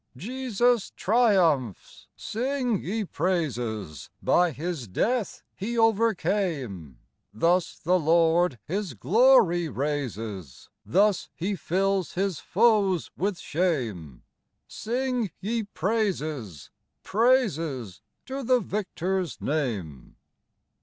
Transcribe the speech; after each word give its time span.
Jesus 0.17 0.89
triumphs! 0.95 2.07
Sing 2.15 2.79
ye 2.81 3.05
praises: 3.05 4.09
By 4.19 4.49
His 4.49 4.87
death 4.87 5.43
he 5.55 5.77
overcame: 5.77 6.97
Thus 7.31 7.77
the 7.77 7.99
Lord 7.99 8.57
His 8.65 8.95
glory 8.95 9.69
raises, 9.69 10.71
Thus 10.83 11.29
He 11.35 11.55
fills 11.55 12.13
His 12.13 12.39
foes 12.39 13.11
with 13.15 13.37
shame. 13.37 14.23
Sing 14.67 15.29
ye 15.39 15.65
praises, 15.65 16.71
Praises 17.03 18.01
to 18.25 18.41
the 18.41 18.59
Victor's 18.59 19.39
name. 19.39 20.15